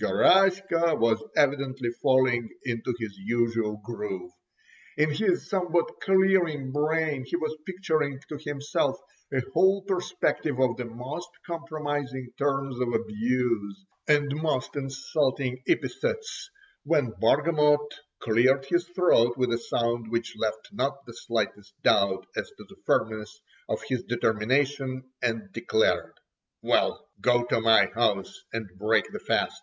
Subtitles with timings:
[0.00, 4.30] Garaska was evidently falling into his usual groove.
[4.96, 9.00] In his somewhat clearing brain he was picturing to himself
[9.34, 16.48] a whole perspective of the most compromising terms of abuse, and most insulting epithets,
[16.84, 22.48] when Bargamot cleared his throat with a sound which left not the slightest doubt as
[22.56, 26.14] to the firmness of his determination and declared:
[26.62, 29.60] "We'll go to my house, and break the fast."